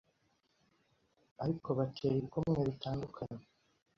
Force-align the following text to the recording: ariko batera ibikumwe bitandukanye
ariko 1.43 1.67
batera 1.77 2.13
ibikumwe 2.17 2.59
bitandukanye 2.69 3.43